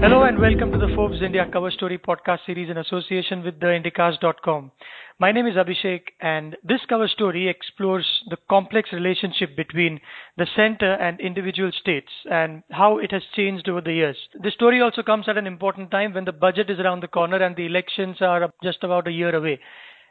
Hello 0.00 0.22
and 0.22 0.38
welcome 0.38 0.70
to 0.70 0.78
the 0.78 0.94
Forbes 0.94 1.20
India 1.22 1.44
Cover 1.52 1.72
Story 1.72 1.98
podcast 1.98 2.46
series 2.46 2.70
in 2.70 2.78
association 2.78 3.42
with 3.42 3.58
theindicast.com. 3.58 4.70
My 5.18 5.32
name 5.32 5.48
is 5.48 5.56
Abhishek 5.56 6.02
and 6.20 6.56
this 6.62 6.80
cover 6.88 7.08
story 7.08 7.48
explores 7.48 8.06
the 8.30 8.36
complex 8.48 8.92
relationship 8.92 9.56
between 9.56 10.00
the 10.36 10.46
center 10.54 10.92
and 10.94 11.18
individual 11.18 11.72
states 11.80 12.12
and 12.30 12.62
how 12.70 12.98
it 12.98 13.10
has 13.10 13.22
changed 13.34 13.68
over 13.68 13.80
the 13.80 13.92
years. 13.92 14.16
This 14.40 14.54
story 14.54 14.80
also 14.80 15.02
comes 15.02 15.28
at 15.28 15.36
an 15.36 15.48
important 15.48 15.90
time 15.90 16.14
when 16.14 16.26
the 16.26 16.32
budget 16.32 16.70
is 16.70 16.78
around 16.78 17.02
the 17.02 17.08
corner 17.08 17.42
and 17.42 17.56
the 17.56 17.66
elections 17.66 18.18
are 18.20 18.52
just 18.62 18.84
about 18.84 19.08
a 19.08 19.12
year 19.12 19.34
away. 19.34 19.58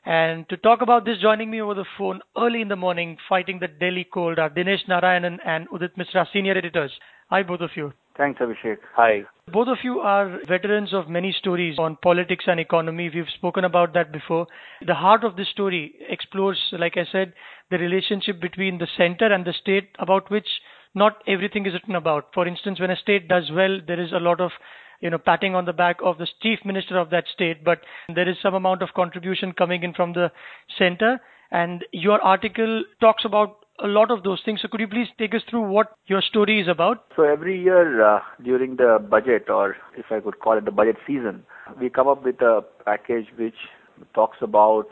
And 0.05 0.47
to 0.49 0.57
talk 0.57 0.81
about 0.81 1.05
this, 1.05 1.19
joining 1.21 1.49
me 1.49 1.61
over 1.61 1.73
the 1.73 1.85
phone 1.97 2.19
early 2.37 2.61
in 2.61 2.67
the 2.67 2.75
morning, 2.75 3.17
fighting 3.29 3.59
the 3.59 3.67
Delhi 3.69 4.05
cold, 4.13 4.37
are 4.37 4.49
Dinesh 4.49 4.85
Narayanan 4.89 5.37
and 5.45 5.69
Udit 5.69 5.95
Misra, 5.97 6.25
senior 6.31 6.57
editors. 6.57 6.91
Hi, 7.29 7.43
both 7.43 7.61
of 7.61 7.71
you. 7.75 7.93
Thanks, 8.17 8.39
Abhishek. 8.39 8.77
Hi. 8.95 9.23
Both 9.53 9.67
of 9.67 9.77
you 9.83 9.99
are 9.99 10.39
veterans 10.47 10.93
of 10.93 11.07
many 11.07 11.31
stories 11.31 11.77
on 11.77 11.97
politics 12.01 12.45
and 12.47 12.59
economy. 12.59 13.11
We've 13.13 13.29
spoken 13.35 13.63
about 13.63 13.93
that 13.93 14.11
before. 14.11 14.47
The 14.85 14.95
heart 14.95 15.23
of 15.23 15.35
this 15.35 15.49
story 15.49 15.93
explores, 16.09 16.57
like 16.71 16.97
I 16.97 17.05
said, 17.11 17.33
the 17.69 17.77
relationship 17.77 18.41
between 18.41 18.79
the 18.79 18.87
center 18.97 19.31
and 19.31 19.45
the 19.45 19.53
state, 19.53 19.89
about 19.99 20.31
which 20.31 20.47
not 20.95 21.21
everything 21.27 21.67
is 21.67 21.73
written 21.73 21.95
about. 21.95 22.33
For 22.33 22.47
instance, 22.47 22.79
when 22.79 22.89
a 22.89 22.95
state 22.95 23.27
does 23.27 23.51
well, 23.51 23.79
there 23.85 24.01
is 24.01 24.11
a 24.11 24.19
lot 24.19 24.41
of 24.41 24.51
you 24.99 25.11
know 25.11 25.19
patting 25.19 25.53
on 25.53 25.65
the 25.65 25.73
back 25.73 25.97
of 26.03 26.17
the 26.17 26.27
chief 26.41 26.59
minister 26.65 26.97
of 26.97 27.11
that 27.11 27.25
state, 27.31 27.63
but 27.63 27.81
there 28.13 28.27
is 28.27 28.37
some 28.41 28.55
amount 28.55 28.81
of 28.81 28.95
contribution 28.95 29.53
coming 29.53 29.83
in 29.83 29.93
from 29.93 30.13
the 30.13 30.31
center. 30.77 31.19
And 31.51 31.85
your 31.93 32.19
article 32.21 32.83
talks 32.99 33.23
about 33.23 33.66
a 33.79 33.87
lot 33.87 34.11
of 34.11 34.23
those 34.23 34.41
things. 34.43 34.61
So 34.61 34.67
could 34.67 34.79
you 34.79 34.87
please 34.87 35.07
take 35.17 35.35
us 35.35 35.41
through 35.49 35.69
what 35.69 35.95
your 36.07 36.21
story 36.21 36.59
is 36.61 36.67
about? 36.67 37.05
So 37.15 37.23
every 37.23 37.61
year 37.61 38.03
uh, 38.03 38.19
during 38.43 38.75
the 38.75 39.05
budget, 39.09 39.49
or 39.49 39.75
if 39.97 40.05
I 40.11 40.19
could 40.19 40.39
call 40.39 40.57
it 40.57 40.65
the 40.65 40.71
budget 40.71 40.97
season, 41.05 41.43
we 41.79 41.89
come 41.89 42.07
up 42.07 42.23
with 42.23 42.41
a 42.41 42.61
package 42.85 43.27
which 43.37 43.55
talks 44.13 44.37
about 44.41 44.87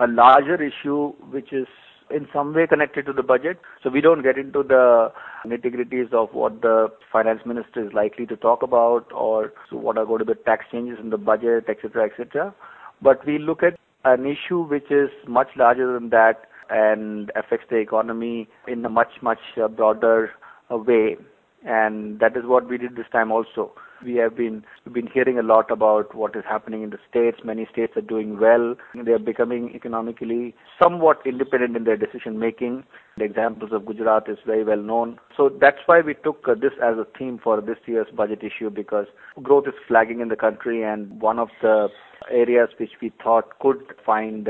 a 0.00 0.06
larger 0.06 0.62
issue 0.62 1.12
which 1.30 1.52
is 1.52 1.66
in 2.10 2.28
some 2.32 2.54
way 2.54 2.66
connected 2.66 3.06
to 3.06 3.12
the 3.12 3.22
budget. 3.22 3.58
So 3.82 3.90
we 3.90 4.00
don't 4.00 4.22
get 4.22 4.38
into 4.38 4.62
the 4.62 5.12
nitty-gritties 5.44 6.12
of 6.12 6.32
what 6.32 6.62
the 6.62 6.88
finance 7.12 7.40
minister 7.44 7.86
is 7.86 7.92
likely 7.92 8.26
to 8.26 8.36
talk 8.36 8.62
about 8.62 9.10
or 9.12 9.52
so 9.70 9.76
what 9.76 9.98
are 9.98 10.04
going 10.04 10.20
to 10.20 10.24
be 10.24 10.34
tax 10.44 10.66
changes 10.70 10.98
in 11.00 11.10
the 11.10 11.18
budget, 11.18 11.64
etc., 11.68 12.06
etc. 12.06 12.54
But 13.02 13.26
we 13.26 13.38
look 13.38 13.62
at 13.62 13.78
an 14.04 14.24
issue 14.24 14.62
which 14.62 14.90
is 14.90 15.10
much 15.26 15.48
larger 15.56 15.92
than 15.94 16.10
that 16.10 16.46
and 16.70 17.30
affects 17.36 17.66
the 17.70 17.76
economy 17.76 18.48
in 18.66 18.84
a 18.84 18.88
much, 18.88 19.22
much 19.22 19.38
uh, 19.62 19.68
broader 19.68 20.30
uh, 20.70 20.76
way. 20.76 21.16
And 21.64 22.20
that 22.20 22.36
is 22.36 22.44
what 22.44 22.68
we 22.68 22.78
did 22.78 22.96
this 22.96 23.06
time 23.10 23.32
also. 23.32 23.72
We 24.04 24.16
have 24.16 24.36
been 24.36 24.62
been 24.92 25.06
hearing 25.06 25.38
a 25.38 25.42
lot 25.42 25.70
about 25.70 26.14
what 26.14 26.36
is 26.36 26.44
happening 26.46 26.82
in 26.82 26.90
the 26.90 26.98
states. 27.08 27.38
Many 27.42 27.66
states 27.72 27.94
are 27.96 28.02
doing 28.02 28.38
well. 28.38 28.74
They 28.94 29.12
are 29.12 29.18
becoming 29.18 29.74
economically 29.74 30.54
somewhat 30.80 31.22
independent 31.24 31.76
in 31.76 31.84
their 31.84 31.96
decision 31.96 32.38
making. 32.38 32.84
The 33.16 33.24
examples 33.24 33.72
of 33.72 33.86
Gujarat 33.86 34.28
is 34.28 34.36
very 34.46 34.64
well 34.64 34.82
known. 34.82 35.18
So 35.34 35.48
that's 35.48 35.78
why 35.86 36.02
we 36.02 36.12
took 36.12 36.46
uh, 36.46 36.54
this 36.54 36.72
as 36.82 36.98
a 36.98 37.06
theme 37.18 37.40
for 37.42 37.62
this 37.62 37.78
year's 37.86 38.08
budget 38.14 38.44
issue 38.44 38.68
because 38.68 39.06
growth 39.42 39.66
is 39.66 39.74
flagging 39.88 40.20
in 40.20 40.28
the 40.28 40.36
country 40.36 40.84
and 40.84 41.18
one 41.20 41.38
of 41.38 41.48
the 41.62 41.88
areas 42.30 42.68
which 42.78 42.92
we 43.00 43.12
thought 43.22 43.58
could 43.60 43.94
find 44.04 44.48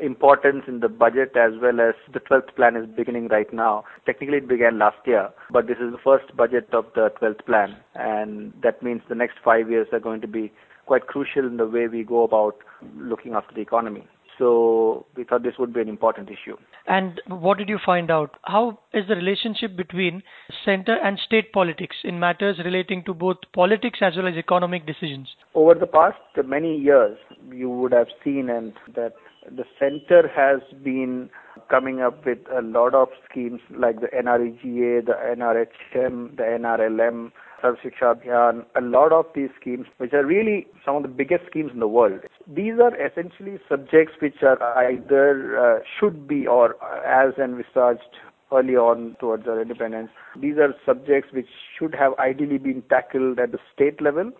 importance 0.00 0.64
in 0.66 0.80
the 0.80 0.88
budget 0.88 1.36
as 1.36 1.52
well 1.60 1.80
as 1.80 1.94
the 2.12 2.20
12th 2.20 2.54
plan 2.56 2.76
is 2.76 2.86
beginning 2.86 3.28
right 3.28 3.52
now. 3.52 3.84
Technically, 4.06 4.38
it 4.38 4.48
began 4.48 4.78
last 4.78 4.98
year, 5.06 5.30
but 5.50 5.66
this 5.66 5.78
is 5.78 5.92
the 5.92 5.98
first 6.02 6.36
budget 6.36 6.68
of 6.72 6.86
the 6.94 7.10
12th 7.20 7.44
plan, 7.46 7.76
and 7.94 8.52
that 8.62 8.82
means 8.82 9.02
the 9.08 9.14
next 9.14 9.36
five 9.44 9.70
years 9.70 9.88
are 9.92 10.00
going 10.00 10.20
to 10.20 10.28
be 10.28 10.52
quite 10.86 11.06
crucial 11.06 11.46
in 11.46 11.56
the 11.58 11.66
way 11.66 11.86
we 11.86 12.02
go 12.02 12.24
about 12.24 12.56
looking 12.96 13.34
after 13.34 13.54
the 13.54 13.60
economy. 13.60 14.06
So 14.38 15.06
we 15.16 15.24
thought 15.24 15.42
this 15.42 15.54
would 15.58 15.74
be 15.74 15.80
an 15.80 15.88
important 15.88 16.30
issue. 16.30 16.56
And 16.86 17.20
what 17.26 17.58
did 17.58 17.68
you 17.68 17.78
find 17.84 18.10
out? 18.10 18.36
How 18.42 18.78
is 18.94 19.04
the 19.08 19.16
relationship 19.16 19.76
between 19.76 20.22
center 20.64 20.94
and 20.94 21.18
state 21.18 21.52
politics 21.52 21.96
in 22.04 22.20
matters 22.20 22.58
relating 22.64 23.02
to 23.04 23.14
both 23.14 23.38
politics 23.52 23.98
as 24.00 24.16
well 24.16 24.28
as 24.28 24.36
economic 24.36 24.86
decisions? 24.86 25.28
Over 25.54 25.74
the 25.74 25.86
past 25.86 26.18
many 26.46 26.78
years, 26.78 27.18
you 27.52 27.68
would 27.68 27.92
have 27.92 28.06
seen 28.24 28.48
and 28.48 28.72
that 28.94 29.14
the 29.50 29.64
center 29.78 30.28
has 30.28 30.60
been 30.82 31.30
coming 31.70 32.00
up 32.00 32.24
with 32.24 32.38
a 32.56 32.62
lot 32.62 32.94
of 32.94 33.08
schemes 33.28 33.60
like 33.70 34.00
the 34.00 34.08
NREGA, 34.08 35.06
the 35.06 35.14
NRHM, 35.36 36.36
the 36.36 36.42
NRLM, 36.42 37.32
Sarv 37.62 37.76
Shiksha 37.82 38.14
Abhiyan, 38.14 38.64
a 38.76 38.80
lot 38.80 39.12
of 39.12 39.26
these 39.34 39.50
schemes, 39.60 39.86
which 39.98 40.12
are 40.12 40.24
really 40.24 40.66
some 40.84 40.96
of 40.96 41.02
the 41.02 41.08
biggest 41.08 41.44
schemes 41.46 41.72
in 41.72 41.80
the 41.80 41.88
world. 41.88 42.20
These 42.46 42.74
are 42.80 42.94
essentially 42.94 43.58
subjects 43.68 44.14
which 44.20 44.42
are 44.42 44.62
either 44.78 45.58
uh, 45.58 45.80
should 45.98 46.28
be 46.28 46.46
or 46.46 46.76
as 47.04 47.34
envisaged 47.38 48.16
early 48.52 48.76
on 48.76 49.16
towards 49.20 49.46
our 49.46 49.60
independence. 49.60 50.10
These 50.40 50.56
are 50.56 50.74
subjects 50.86 51.32
which 51.32 51.48
should 51.78 51.94
have 51.94 52.12
ideally 52.18 52.58
been 52.58 52.82
tackled 52.88 53.38
at 53.38 53.52
the 53.52 53.58
state 53.74 54.00
level 54.00 54.30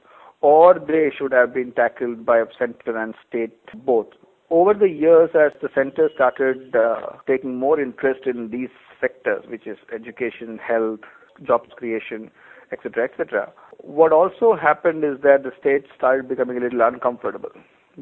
or 0.41 0.79
they 0.79 1.11
should 1.17 1.33
have 1.33 1.53
been 1.53 1.73
tackled 1.73 2.25
by 2.25 2.43
center 2.59 2.97
and 2.97 3.15
state 3.29 3.59
both. 3.85 4.07
Over 4.51 4.73
the 4.73 4.89
years, 4.89 5.31
as 5.35 5.53
the 5.61 5.69
center 5.75 6.09
started 6.15 6.75
uh, 6.75 7.17
taking 7.27 7.57
more 7.57 7.79
interest 7.79 8.21
in 8.27 8.51
these 8.51 8.71
sectors, 9.01 9.45
which 9.49 9.67
is 9.67 9.77
education, 9.95 10.59
health, 10.59 11.01
jobs 11.47 11.71
creation, 11.77 12.31
etc., 12.73 13.05
etc., 13.05 13.53
what 13.79 14.13
also 14.13 14.57
happened 14.57 15.05
is 15.05 15.21
that 15.23 15.43
the 15.45 15.53
state 15.61 15.85
started 15.97 16.29
becoming 16.29 16.57
a 16.57 16.61
little 16.61 16.81
uncomfortable 16.81 17.51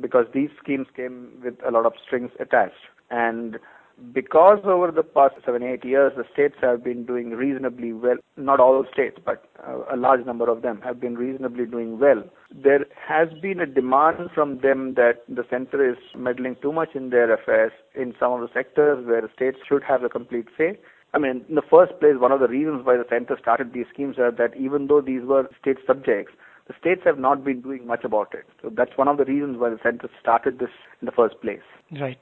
because 0.00 0.26
these 0.32 0.48
schemes 0.62 0.86
came 0.94 1.28
with 1.44 1.54
a 1.66 1.70
lot 1.70 1.84
of 1.84 1.92
strings 2.04 2.30
attached. 2.40 2.74
And 3.10 3.58
because 4.12 4.58
over 4.64 4.90
the 4.90 5.02
past 5.02 5.34
seven, 5.44 5.62
eight 5.62 5.84
years, 5.84 6.12
the 6.16 6.24
states 6.32 6.56
have 6.60 6.84
been 6.84 7.06
doing 7.06 7.30
reasonably 7.30 7.92
well, 7.92 8.16
not 8.36 8.60
all 8.60 8.84
states, 8.92 9.18
but 9.24 9.44
uh, 9.66 9.78
a 9.90 9.96
large 9.96 10.24
number 10.26 10.50
of 10.50 10.62
them 10.62 10.80
have 10.82 11.00
been 11.00 11.14
reasonably 11.14 11.64
doing 11.64 11.98
well, 11.98 12.22
there 12.54 12.84
has 13.08 13.28
been 13.40 13.60
a 13.60 13.66
demand 13.66 14.30
from 14.34 14.60
them 14.60 14.94
that 14.94 15.24
the 15.28 15.44
center 15.48 15.88
is 15.88 15.96
meddling 16.14 16.56
too 16.60 16.72
much 16.72 16.90
in 16.94 17.10
their 17.10 17.32
affairs 17.32 17.72
in 17.94 18.14
some 18.20 18.32
of 18.32 18.40
the 18.40 18.52
sectors 18.52 19.06
where 19.06 19.22
the 19.22 19.30
states 19.34 19.58
should 19.66 19.82
have 19.82 20.02
a 20.02 20.08
complete 20.08 20.46
say. 20.58 20.78
I 21.14 21.18
mean, 21.18 21.44
in 21.48 21.54
the 21.54 21.62
first 21.62 21.98
place, 21.98 22.16
one 22.18 22.32
of 22.32 22.40
the 22.40 22.48
reasons 22.48 22.84
why 22.84 22.98
the 22.98 23.06
center 23.08 23.38
started 23.40 23.72
these 23.72 23.86
schemes 23.92 24.18
are 24.18 24.32
that 24.32 24.54
even 24.56 24.88
though 24.88 25.00
these 25.00 25.22
were 25.22 25.48
state 25.58 25.78
subjects, 25.86 26.32
the 26.68 26.74
states 26.78 27.02
have 27.04 27.18
not 27.18 27.44
been 27.44 27.62
doing 27.62 27.86
much 27.86 28.04
about 28.04 28.34
it. 28.34 28.44
So 28.60 28.70
that's 28.74 28.96
one 28.96 29.08
of 29.08 29.16
the 29.16 29.24
reasons 29.24 29.56
why 29.58 29.70
the 29.70 29.78
center 29.82 30.10
started 30.20 30.58
this 30.58 30.68
in 31.00 31.06
the 31.06 31.12
first 31.12 31.40
place. 31.40 31.64
Right. 31.98 32.18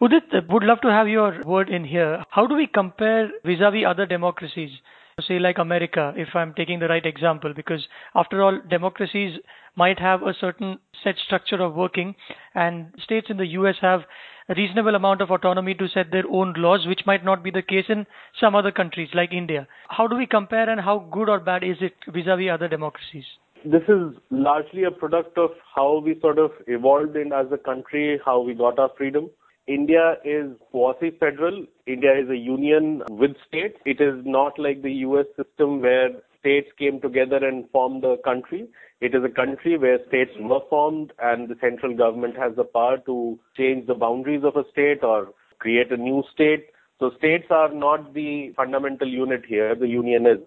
Udit, 0.00 0.48
would 0.48 0.62
love 0.62 0.80
to 0.82 0.90
have 0.90 1.08
your 1.08 1.42
word 1.44 1.68
in 1.68 1.84
here. 1.84 2.24
How 2.30 2.46
do 2.46 2.54
we 2.54 2.66
compare 2.66 3.30
vis-a-vis 3.44 3.84
other 3.86 4.06
democracies? 4.06 4.70
Say 5.20 5.40
like 5.40 5.58
America, 5.58 6.14
if 6.16 6.28
I'm 6.34 6.54
taking 6.54 6.78
the 6.78 6.86
right 6.86 7.04
example, 7.04 7.52
because 7.52 7.88
after 8.14 8.40
all, 8.40 8.60
democracies 8.70 9.40
might 9.74 9.98
have 9.98 10.22
a 10.22 10.32
certain 10.32 10.78
set 11.02 11.16
structure 11.18 11.60
of 11.60 11.74
working, 11.74 12.14
and 12.54 12.94
states 13.02 13.26
in 13.28 13.36
the 13.36 13.46
US 13.46 13.74
have 13.80 14.02
a 14.48 14.54
reasonable 14.54 14.94
amount 14.94 15.20
of 15.20 15.32
autonomy 15.32 15.74
to 15.74 15.88
set 15.88 16.12
their 16.12 16.22
own 16.30 16.54
laws, 16.56 16.86
which 16.86 17.04
might 17.04 17.24
not 17.24 17.42
be 17.42 17.50
the 17.50 17.62
case 17.62 17.86
in 17.88 18.06
some 18.40 18.54
other 18.54 18.70
countries 18.70 19.08
like 19.12 19.32
India. 19.32 19.66
How 19.88 20.06
do 20.06 20.14
we 20.16 20.26
compare, 20.26 20.70
and 20.70 20.80
how 20.80 21.00
good 21.10 21.28
or 21.28 21.40
bad 21.40 21.64
is 21.64 21.78
it 21.80 21.94
vis-a-vis 22.06 22.50
other 22.52 22.68
democracies? 22.68 23.24
This 23.64 23.82
is 23.88 24.14
largely 24.30 24.84
a 24.84 24.92
product 24.92 25.36
of 25.36 25.50
how 25.74 25.98
we 25.98 26.16
sort 26.20 26.38
of 26.38 26.52
evolved 26.68 27.16
in 27.16 27.32
as 27.32 27.46
a 27.50 27.58
country, 27.58 28.20
how 28.24 28.40
we 28.40 28.54
got 28.54 28.78
our 28.78 28.90
freedom. 28.96 29.30
India 29.68 30.16
is 30.24 30.50
quasi-federal. 30.70 31.66
India 31.86 32.18
is 32.18 32.30
a 32.30 32.36
union 32.36 33.02
with 33.10 33.32
states. 33.46 33.76
It 33.84 34.00
is 34.00 34.14
not 34.24 34.58
like 34.58 34.80
the 34.82 34.92
US 35.08 35.26
system 35.36 35.82
where 35.82 36.08
states 36.40 36.68
came 36.78 37.00
together 37.02 37.36
and 37.36 37.68
formed 37.70 38.02
the 38.02 38.16
country. 38.24 38.66
It 39.02 39.14
is 39.14 39.22
a 39.22 39.28
country 39.28 39.76
where 39.76 39.98
states 40.08 40.30
were 40.40 40.62
formed 40.70 41.12
and 41.18 41.48
the 41.48 41.56
central 41.60 41.94
government 41.94 42.36
has 42.38 42.56
the 42.56 42.64
power 42.64 42.96
to 43.04 43.38
change 43.58 43.86
the 43.86 43.94
boundaries 43.94 44.42
of 44.42 44.56
a 44.56 44.64
state 44.70 45.04
or 45.04 45.34
create 45.58 45.92
a 45.92 45.98
new 45.98 46.22
state. 46.32 46.68
So 46.98 47.10
states 47.18 47.48
are 47.50 47.72
not 47.72 48.14
the 48.14 48.54
fundamental 48.56 49.06
unit 49.06 49.44
here. 49.46 49.74
The 49.74 49.86
union 49.86 50.26
is. 50.26 50.38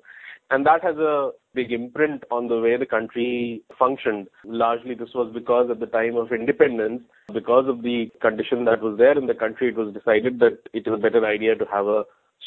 And 0.49 0.65
that 0.65 0.83
has 0.83 0.97
a 0.97 1.31
big 1.53 1.71
imprint 1.71 2.23
on 2.31 2.47
the 2.47 2.59
way 2.59 2.77
the 2.77 2.85
country 2.85 3.61
functioned. 3.77 4.27
Largely, 4.45 4.95
this 4.95 5.09
was 5.13 5.31
because 5.33 5.69
at 5.69 5.79
the 5.79 5.85
time 5.85 6.15
of 6.15 6.31
independence, 6.31 7.01
because 7.33 7.67
of 7.67 7.81
the 7.81 8.09
condition 8.21 8.65
that 8.65 8.81
was 8.81 8.97
there 8.97 9.17
in 9.17 9.27
the 9.27 9.33
country, 9.33 9.69
it 9.69 9.75
was 9.75 9.93
decided 9.93 10.39
that 10.39 10.59
it 10.73 10.87
is 10.87 10.93
a 10.93 10.97
better 10.97 11.25
idea 11.25 11.55
to 11.55 11.65
have 11.71 11.87
a 11.87 12.03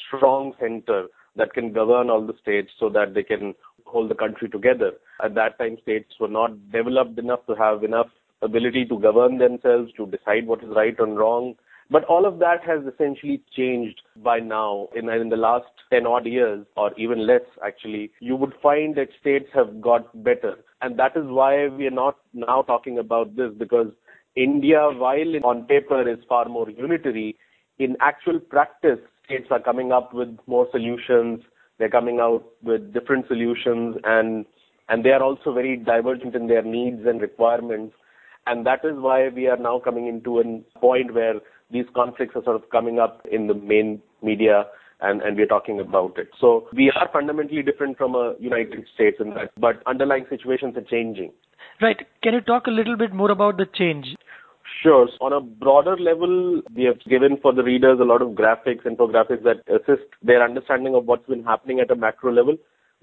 strong 0.07 0.55
center 0.61 1.07
that 1.37 1.53
can 1.53 1.73
govern 1.73 2.11
all 2.11 2.27
the 2.27 2.37
states 2.41 2.71
so 2.79 2.89
that 2.89 3.15
they 3.15 3.23
can 3.23 3.55
hold 3.85 4.11
the 4.11 4.15
country 4.15 4.49
together. 4.49 4.93
At 5.23 5.35
that 5.35 5.59
time, 5.59 5.77
states 5.83 6.15
were 6.19 6.29
not 6.29 6.71
developed 6.71 7.19
enough 7.19 7.45
to 7.47 7.55
have 7.55 7.85
enough 7.85 8.09
ability 8.43 8.85
to 8.87 8.99
govern 8.99 9.39
themselves, 9.39 9.93
to 9.97 10.07
decide 10.07 10.47
what 10.47 10.63
is 10.63 10.71
right 10.75 10.99
and 10.99 11.19
wrong. 11.19 11.55
But 11.91 12.05
all 12.05 12.25
of 12.27 12.39
that 12.39 12.65
has 12.65 12.81
essentially 12.93 13.43
changed 13.55 14.01
by 14.17 14.41
now. 14.41 14.89
In, 14.95 15.09
in 15.09 15.29
the 15.29 15.37
last 15.37 15.67
10 15.93 16.07
odd 16.07 16.27
years, 16.27 16.67
or 16.77 16.93
even 16.97 17.27
less 17.27 17.43
actually, 17.65 18.11
you 18.21 18.37
would 18.37 18.55
find 18.63 18.95
that 18.97 19.09
states 19.21 19.49
have 19.55 19.81
got 19.81 20.25
better. 20.25 20.57
And 20.81 20.99
that 20.99 21.17
is 21.17 21.25
why 21.27 21.69
we 21.69 21.87
are 21.87 21.91
not 21.91 22.17
now 22.33 22.63
talking 22.63 22.99
about 22.99 23.37
this 23.37 23.51
because 23.59 23.89
India, 24.37 24.89
while 24.93 25.45
on 25.45 25.67
paper 25.67 26.09
is 26.09 26.19
far 26.29 26.47
more 26.47 26.69
unitary, 26.71 27.37
in 27.79 27.97
actual 28.01 28.41
practice, 28.41 28.99
states 29.25 29.49
are 29.51 29.61
coming 29.61 29.93
up 29.93 30.13
with 30.15 30.37
more 30.47 30.67
solutions. 30.71 31.41
They're 31.79 31.91
coming 31.91 32.21
out 32.21 32.45
with 32.63 32.93
different 32.93 33.27
solutions 33.29 33.97
and 34.05 34.45
and 34.89 35.05
they 35.05 35.11
are 35.11 35.23
also 35.23 35.53
very 35.53 35.77
divergent 35.77 36.35
in 36.35 36.47
their 36.47 36.63
needs 36.63 37.07
and 37.07 37.21
requirements. 37.21 37.95
And 38.47 38.67
that 38.67 38.85
is 38.85 38.97
why 38.97 39.29
we 39.29 39.47
are 39.47 39.57
now 39.57 39.79
coming 39.79 40.07
into 40.07 40.41
a 40.41 40.79
point 40.79 41.15
where 41.15 41.37
these 41.75 41.85
conflicts 41.95 42.37
are 42.37 42.45
sort 42.45 42.57
of 42.57 42.71
coming 42.71 42.99
up 42.99 43.21
in 43.31 43.49
the 43.49 43.55
main 43.55 44.01
media 44.23 44.65
and, 45.01 45.21
and 45.23 45.37
we're 45.37 45.47
talking 45.47 45.81
about 45.81 46.17
it. 46.17 46.29
So 46.41 46.69
we 46.73 46.91
are 46.95 47.09
fundamentally 47.13 47.63
different 47.63 47.99
from 47.99 48.15
a 48.15 48.35
United 48.41 48.87
States 48.95 49.19
in 49.21 49.31
that, 49.31 49.51
but 49.59 49.83
underlying 49.87 50.27
situations 50.31 50.77
are 50.77 50.89
changing. 50.95 51.33
Right. 51.83 52.07
Can 52.23 52.35
you 52.35 52.41
talk 52.41 52.69
a 52.69 52.71
little 52.71 52.97
bit 52.97 53.13
more 53.13 53.31
about 53.31 53.57
the 53.57 53.67
change? 53.67 54.15
Sure. 54.83 55.09
On 55.21 55.33
a 55.33 55.41
broader 55.41 55.97
level, 55.97 56.63
we 56.75 56.85
have 56.85 57.01
given 57.09 57.39
for 57.43 57.53
the 57.53 57.65
readers 57.65 57.99
a 58.01 58.05
lot 58.05 58.23
of 58.23 58.29
graphics, 58.31 58.87
infographics 58.87 59.43
that 59.43 59.63
assist 59.69 60.09
their 60.23 60.43
understanding 60.43 60.95
of 60.95 61.07
what's 61.07 61.27
been 61.29 61.45
happening 61.45 61.81
at 61.81 61.91
a 61.91 61.97
macro 61.97 62.33
level. 62.33 62.57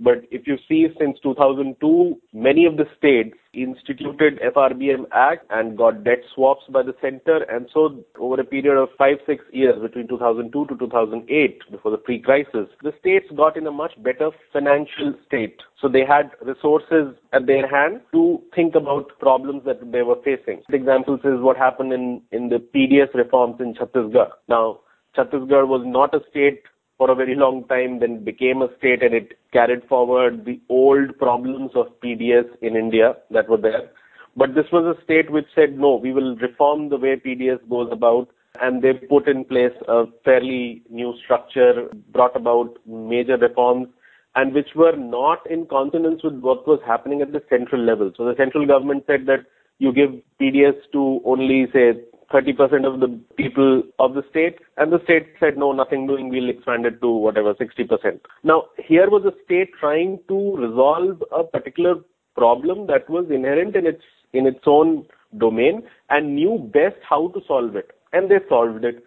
But 0.04 0.26
if 0.32 0.48
you 0.48 0.58
see 0.68 0.88
since 1.00 1.20
2002, 1.22 2.20
many 2.34 2.66
of 2.66 2.76
the 2.78 2.86
states 2.98 3.38
instituted 3.54 4.40
FRBM 4.40 5.06
Act 5.14 5.46
and 5.52 5.78
got 5.78 6.04
debt 6.04 6.24
swaps 6.34 6.64
by 6.70 6.82
the 6.82 6.96
center. 7.02 7.44
And 7.44 7.70
so 7.72 8.04
over 8.20 8.42
a 8.42 8.44
period 8.44 8.82
of 8.82 8.90
five, 8.98 9.18
six 9.28 9.44
years 9.52 9.80
between 9.80 10.08
2002 10.08 10.66
to 10.66 10.76
2008, 10.76 11.72
before 11.72 11.92
the 11.92 11.98
pre-crisis, 11.98 12.68
the 12.82 12.94
states 13.00 13.28
got 13.38 13.58
in 13.58 13.68
a 13.68 13.72
much 13.72 13.92
better 14.02 14.32
financial 14.52 15.14
state. 15.28 15.62
So 15.80 15.88
they 15.88 16.06
had 16.06 16.32
resources 16.44 17.16
at 17.32 17.46
their 17.46 17.68
hand 17.68 18.02
to 18.14 18.42
think 18.56 18.74
about 18.74 19.20
problems 19.20 19.64
that 19.66 19.92
they 19.92 20.02
were 20.02 20.22
facing. 20.24 20.64
Examples 20.70 21.20
is 21.24 21.42
what 21.42 21.58
happened 21.58 21.94
in, 21.94 22.22
in 22.32 22.50
the 22.50 22.58
PDS 22.58 23.14
reforms 23.14 23.58
in 23.60 23.76
Chhattisgarh. 23.76 24.32
Now, 24.48 24.80
Chhattisgarh 25.16 25.68
was 25.68 25.84
not 25.86 26.16
a 26.16 26.22
state 26.30 26.64
for 27.02 27.10
a 27.10 27.16
very 27.16 27.34
long 27.34 27.64
time, 27.68 27.98
then 28.00 28.24
became 28.24 28.62
a 28.62 28.68
state 28.78 29.02
and 29.02 29.16
it 29.16 29.40
carried 29.52 29.84
forward 29.90 30.46
the 30.46 30.62
old 30.70 31.18
problems 31.18 31.72
of 31.74 31.88
PDS 32.00 32.46
in 32.62 32.76
India 32.76 33.16
that 33.32 33.50
were 33.50 33.58
there. 33.58 33.90
But 34.38 34.54
this 34.54 34.68
was 34.72 34.86
a 34.86 35.04
state 35.04 35.32
which 35.32 35.48
said, 35.56 35.80
no, 35.80 35.96
we 35.96 36.14
will 36.14 36.36
reform 36.36 36.90
the 36.90 36.98
way 36.98 37.16
PDS 37.16 37.68
goes 37.68 37.90
about. 37.92 38.28
And 38.62 38.84
they 38.84 38.94
put 38.94 39.28
in 39.28 39.46
place 39.46 39.74
a 39.88 40.04
fairly 40.24 40.84
new 40.92 41.16
structure, 41.24 41.90
brought 42.14 42.36
about 42.36 42.78
major 42.86 43.36
reforms, 43.36 43.88
and 44.36 44.54
which 44.54 44.70
were 44.76 44.96
not 44.96 45.50
in 45.50 45.66
consonance 45.66 46.22
with 46.24 46.36
what 46.36 46.68
was 46.68 46.82
happening 46.86 47.24
at 47.24 47.32
the 47.32 47.42
central 47.50 47.82
level. 47.82 48.12
So 48.16 48.26
the 48.26 48.36
central 48.38 48.68
government 48.68 49.06
said 49.08 49.26
that 49.26 49.48
you 49.80 49.92
give 49.92 50.12
PDS 50.40 50.78
to 50.92 51.20
only, 51.26 51.66
say, 51.74 51.94
30% 52.32 52.86
of 52.86 53.00
the 53.00 53.20
people 53.36 53.84
of 54.00 54.14
the 54.14 54.24
state, 54.30 54.60
and 54.78 54.92
the 54.92 55.02
state 55.04 55.28
said, 55.40 55.58
no, 55.58 55.72
nothing 55.72 56.08
doing, 56.08 56.30
we'll 56.30 56.50
expand 56.50 56.86
it 56.86 57.02
to 57.02 57.10
whatever, 57.10 57.54
60%. 57.54 58.20
Now, 58.44 58.66
here 58.78 59.10
was 59.10 59.24
a 59.26 59.44
state 59.46 59.72
trying 59.80 60.20
to 60.28 60.56
resolve 60.56 61.24
a 61.32 61.44
particular 61.44 61.96
problem 62.36 62.88
that 62.88 63.10
was 63.10 63.26
inherent 63.30 63.76
in 63.76 63.86
its, 63.86 64.04
in 64.34 64.46
its 64.46 64.64
own 64.66 65.06
domain 65.38 65.84
and 66.10 66.36
knew 66.36 66.70
best 66.74 66.98
how 67.08 67.30
to 67.30 67.42
solve 67.48 67.76
it. 67.76 67.92
And 68.14 68.30
they 68.30 68.40
solved 68.50 68.84
it. 68.84 69.04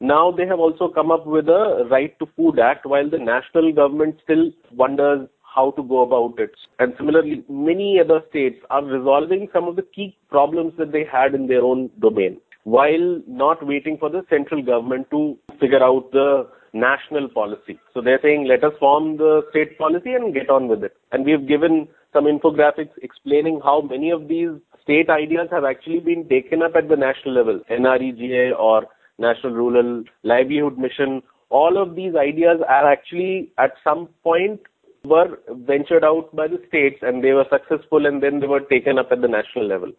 Now 0.00 0.30
they 0.30 0.46
have 0.46 0.60
also 0.60 0.88
come 0.88 1.10
up 1.10 1.26
with 1.26 1.48
a 1.48 1.86
Right 1.90 2.18
to 2.18 2.28
Food 2.36 2.58
Act, 2.58 2.84
while 2.84 3.08
the 3.08 3.18
national 3.18 3.72
government 3.72 4.16
still 4.22 4.50
wonders 4.72 5.28
how 5.42 5.70
to 5.70 5.82
go 5.82 6.02
about 6.02 6.38
it. 6.38 6.50
And 6.78 6.92
similarly, 6.98 7.42
many 7.48 7.98
other 7.98 8.20
states 8.28 8.58
are 8.68 8.84
resolving 8.84 9.48
some 9.54 9.64
of 9.64 9.76
the 9.76 9.86
key 9.94 10.14
problems 10.30 10.74
that 10.78 10.92
they 10.92 11.04
had 11.10 11.34
in 11.34 11.46
their 11.46 11.62
own 11.62 11.90
domain 11.98 12.38
while 12.66 13.22
not 13.28 13.64
waiting 13.64 13.96
for 13.96 14.10
the 14.10 14.22
central 14.28 14.60
government 14.60 15.08
to 15.08 15.38
figure 15.60 15.82
out 15.84 16.10
the 16.10 16.48
national 16.72 17.28
policy. 17.28 17.78
So 17.94 18.00
they're 18.02 18.18
saying, 18.20 18.48
let 18.48 18.64
us 18.64 18.72
form 18.80 19.18
the 19.18 19.42
state 19.50 19.78
policy 19.78 20.14
and 20.14 20.34
get 20.34 20.50
on 20.50 20.66
with 20.66 20.82
it. 20.82 20.96
And 21.12 21.24
we've 21.24 21.46
given 21.46 21.86
some 22.12 22.24
infographics 22.24 22.90
explaining 23.02 23.60
how 23.62 23.82
many 23.82 24.10
of 24.10 24.26
these 24.26 24.50
state 24.82 25.08
ideas 25.08 25.46
have 25.52 25.64
actually 25.64 26.00
been 26.00 26.28
taken 26.28 26.60
up 26.60 26.72
at 26.74 26.88
the 26.88 26.96
national 26.96 27.36
level. 27.36 27.60
NREGA 27.70 28.58
or 28.58 28.86
National 29.20 29.52
Rural 29.52 30.02
Livelihood 30.24 30.76
Mission, 30.76 31.22
all 31.50 31.80
of 31.80 31.94
these 31.94 32.16
ideas 32.16 32.58
are 32.68 32.90
actually 32.90 33.52
at 33.58 33.74
some 33.84 34.08
point 34.24 34.60
were 35.04 35.38
ventured 35.50 36.02
out 36.02 36.34
by 36.34 36.48
the 36.48 36.60
states 36.66 36.98
and 37.02 37.22
they 37.22 37.30
were 37.30 37.46
successful 37.48 38.06
and 38.06 38.20
then 38.20 38.40
they 38.40 38.48
were 38.48 38.66
taken 38.68 38.98
up 38.98 39.12
at 39.12 39.20
the 39.20 39.28
national 39.28 39.68
level. 39.68 39.92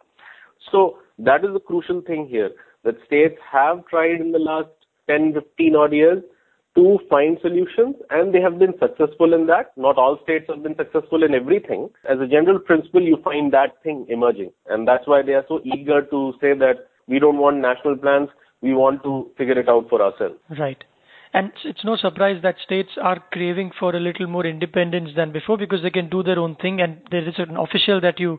So 0.70 0.98
that 1.18 1.44
is 1.44 1.52
the 1.52 1.60
crucial 1.60 2.00
thing 2.00 2.26
here, 2.28 2.50
that 2.84 2.96
states 3.06 3.38
have 3.50 3.86
tried 3.86 4.20
in 4.20 4.32
the 4.32 4.38
last 4.38 4.68
10, 5.08 5.34
15 5.34 5.76
odd 5.76 5.92
years 5.92 6.22
to 6.76 6.98
find 7.10 7.38
solutions 7.42 7.96
and 8.10 8.32
they 8.32 8.40
have 8.40 8.58
been 8.58 8.74
successful 8.78 9.34
in 9.34 9.46
that. 9.46 9.72
Not 9.76 9.98
all 9.98 10.18
states 10.22 10.46
have 10.48 10.62
been 10.62 10.76
successful 10.76 11.24
in 11.24 11.34
everything. 11.34 11.88
As 12.08 12.20
a 12.20 12.26
general 12.26 12.60
principle, 12.60 13.02
you 13.02 13.18
find 13.24 13.52
that 13.52 13.82
thing 13.82 14.06
emerging. 14.08 14.52
And 14.66 14.86
that's 14.86 15.06
why 15.06 15.22
they 15.22 15.32
are 15.32 15.44
so 15.48 15.60
eager 15.64 16.02
to 16.02 16.34
say 16.40 16.54
that 16.54 16.88
we 17.08 17.18
don't 17.18 17.38
want 17.38 17.58
national 17.58 17.96
plans, 17.96 18.28
we 18.60 18.74
want 18.74 19.02
to 19.02 19.30
figure 19.36 19.58
it 19.58 19.68
out 19.68 19.88
for 19.88 20.00
ourselves. 20.02 20.36
Right. 20.58 20.82
And 21.34 21.52
it's 21.64 21.84
no 21.84 21.96
surprise 21.96 22.40
that 22.42 22.56
states 22.64 22.90
are 23.02 23.22
craving 23.32 23.72
for 23.78 23.94
a 23.94 24.00
little 24.00 24.26
more 24.26 24.46
independence 24.46 25.10
than 25.14 25.32
before 25.32 25.58
because 25.58 25.82
they 25.82 25.90
can 25.90 26.08
do 26.08 26.22
their 26.22 26.38
own 26.38 26.56
thing. 26.56 26.80
And 26.80 27.00
there 27.10 27.26
is 27.28 27.34
an 27.38 27.56
official 27.56 28.00
that 28.00 28.18
you 28.18 28.38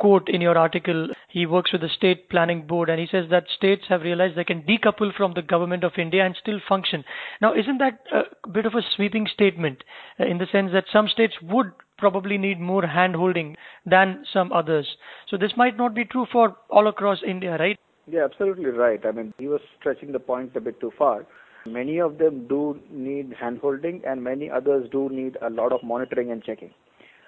quote 0.00 0.28
in 0.28 0.40
your 0.40 0.58
article. 0.58 1.08
He 1.28 1.46
works 1.46 1.72
with 1.72 1.82
the 1.82 1.88
state 1.88 2.28
planning 2.30 2.66
board 2.66 2.88
and 2.88 2.98
he 2.98 3.06
says 3.06 3.26
that 3.30 3.44
states 3.56 3.84
have 3.88 4.02
realized 4.02 4.36
they 4.36 4.44
can 4.44 4.62
decouple 4.62 5.14
from 5.14 5.34
the 5.34 5.42
government 5.42 5.84
of 5.84 5.92
India 5.98 6.24
and 6.24 6.34
still 6.40 6.58
function. 6.68 7.04
Now, 7.40 7.54
isn't 7.54 7.78
that 7.78 8.00
a 8.12 8.48
bit 8.48 8.66
of 8.66 8.74
a 8.74 8.82
sweeping 8.96 9.28
statement 9.32 9.84
uh, 10.18 10.24
in 10.24 10.38
the 10.38 10.46
sense 10.50 10.72
that 10.72 10.86
some 10.92 11.06
states 11.06 11.34
would 11.42 11.72
probably 11.98 12.38
need 12.38 12.58
more 12.58 12.86
hand 12.86 13.14
holding 13.14 13.56
than 13.84 14.24
some 14.32 14.52
others? 14.52 14.96
So, 15.28 15.36
this 15.36 15.52
might 15.56 15.76
not 15.76 15.94
be 15.94 16.04
true 16.04 16.26
for 16.32 16.56
all 16.70 16.88
across 16.88 17.18
India, 17.24 17.56
right? 17.58 17.78
Yeah, 18.06 18.24
absolutely 18.24 18.70
right. 18.70 19.04
I 19.04 19.12
mean, 19.12 19.34
he 19.38 19.46
was 19.46 19.60
stretching 19.78 20.12
the 20.12 20.18
point 20.18 20.56
a 20.56 20.60
bit 20.60 20.80
too 20.80 20.92
far. 20.98 21.26
Many 21.66 22.00
of 22.00 22.16
them 22.16 22.48
do 22.48 22.80
need 22.90 23.34
hand 23.38 23.58
holding, 23.60 24.00
and 24.06 24.24
many 24.24 24.50
others 24.50 24.88
do 24.90 25.10
need 25.10 25.36
a 25.42 25.50
lot 25.50 25.72
of 25.72 25.82
monitoring 25.82 26.32
and 26.32 26.42
checking 26.42 26.70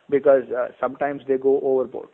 because 0.09 0.45
uh, 0.59 0.69
sometimes 0.81 1.23
they 1.29 1.37
go 1.37 1.61
overboard 1.61 2.09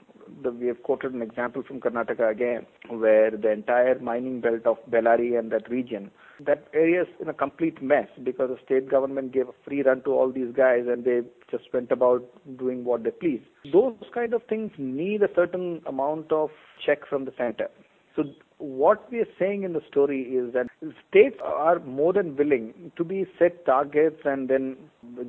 we 0.60 0.66
have 0.66 0.82
quoted 0.82 1.14
an 1.14 1.22
example 1.22 1.62
from 1.62 1.80
Karnataka 1.80 2.30
again, 2.30 2.66
where 2.88 3.30
the 3.30 3.50
entire 3.50 3.98
mining 3.98 4.40
belt 4.40 4.66
of 4.66 4.78
Bellary 4.90 5.38
and 5.38 5.50
that 5.52 5.68
region, 5.70 6.10
that 6.44 6.68
area 6.72 7.02
is 7.02 7.08
in 7.20 7.28
a 7.28 7.34
complete 7.34 7.82
mess 7.82 8.08
because 8.22 8.50
the 8.50 8.58
state 8.64 8.90
government 8.90 9.32
gave 9.32 9.48
a 9.48 9.52
free 9.64 9.82
run 9.82 10.02
to 10.02 10.10
all 10.10 10.30
these 10.32 10.54
guys 10.54 10.84
and 10.88 11.04
they 11.04 11.20
just 11.50 11.64
went 11.72 11.90
about 11.90 12.24
doing 12.58 12.84
what 12.84 13.04
they 13.04 13.10
please. 13.10 13.42
Those 13.72 13.94
kind 14.14 14.34
of 14.34 14.42
things 14.48 14.70
need 14.78 15.22
a 15.22 15.28
certain 15.34 15.82
amount 15.86 16.32
of 16.32 16.50
check 16.84 17.06
from 17.08 17.24
the 17.24 17.32
center. 17.36 17.68
So 18.16 18.24
what 18.58 19.10
we 19.12 19.20
are 19.20 19.28
saying 19.38 19.62
in 19.62 19.72
the 19.72 19.80
story 19.88 20.22
is 20.22 20.52
that 20.52 20.66
states 21.08 21.36
are 21.44 21.78
more 21.78 22.12
than 22.12 22.36
willing 22.36 22.90
to 22.96 23.04
be 23.04 23.26
set 23.38 23.64
targets 23.64 24.20
and 24.24 24.48
then 24.48 24.76